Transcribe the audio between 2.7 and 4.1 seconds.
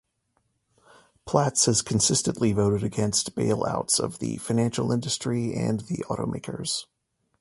against bail-outs